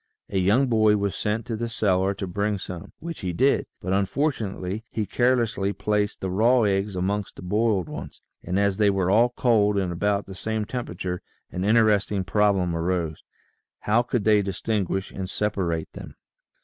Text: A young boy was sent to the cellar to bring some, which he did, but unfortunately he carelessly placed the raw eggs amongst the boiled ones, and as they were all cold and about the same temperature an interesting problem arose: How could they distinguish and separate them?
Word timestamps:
A 0.31 0.39
young 0.39 0.65
boy 0.65 0.97
was 0.97 1.15
sent 1.15 1.45
to 1.45 1.55
the 1.55 1.69
cellar 1.69 2.15
to 2.15 2.25
bring 2.25 2.57
some, 2.57 2.91
which 2.97 3.19
he 3.19 3.33
did, 3.33 3.67
but 3.79 3.93
unfortunately 3.93 4.83
he 4.89 5.05
carelessly 5.05 5.73
placed 5.73 6.21
the 6.21 6.31
raw 6.31 6.63
eggs 6.63 6.95
amongst 6.95 7.35
the 7.35 7.43
boiled 7.43 7.87
ones, 7.87 8.19
and 8.43 8.57
as 8.59 8.77
they 8.77 8.89
were 8.89 9.11
all 9.11 9.29
cold 9.29 9.77
and 9.77 9.91
about 9.91 10.25
the 10.25 10.33
same 10.33 10.65
temperature 10.65 11.21
an 11.51 11.63
interesting 11.63 12.23
problem 12.23 12.75
arose: 12.75 13.23
How 13.81 14.01
could 14.01 14.23
they 14.23 14.41
distinguish 14.41 15.11
and 15.11 15.29
separate 15.29 15.91
them? 15.93 16.15